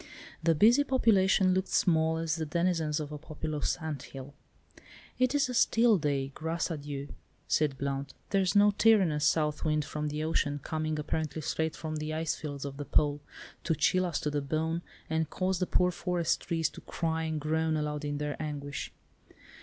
The 0.41 0.55
busy 0.55 0.83
population 0.83 1.53
looked 1.53 1.67
small 1.69 2.17
as 2.17 2.35
the 2.37 2.45
denizens 2.47 2.99
of 2.99 3.11
a 3.11 3.19
populous 3.19 3.77
anthill. 3.79 4.33
"It 5.19 5.35
is 5.35 5.47
a 5.47 5.53
still 5.53 5.99
day, 5.99 6.31
'Grâce 6.35 6.69
à 6.75 6.81
Dieu,'" 6.81 7.09
said 7.47 7.77
Blount; 7.77 8.15
"there's 8.31 8.55
no 8.55 8.71
tyrannous 8.71 9.25
south 9.27 9.63
wind 9.63 9.85
from 9.85 10.07
the 10.07 10.23
ocean—coming 10.23 10.97
apparently 10.97 11.43
straight 11.43 11.75
from 11.75 11.97
the 11.97 12.15
ice 12.15 12.33
fields 12.33 12.65
of 12.65 12.77
the 12.77 12.85
Pole, 12.85 13.21
to 13.63 13.75
chill 13.75 14.07
us 14.07 14.19
to 14.21 14.31
the 14.31 14.41
bone, 14.41 14.81
and 15.07 15.29
cause 15.29 15.59
the 15.59 15.67
poor 15.67 15.91
forest 15.91 16.39
trees 16.41 16.67
to 16.71 16.81
cry 16.81 17.25
and 17.25 17.39
groan 17.39 17.77
aloud 17.77 18.03
in 18.03 18.17
their 18.17 18.35
anguish. 18.41 18.91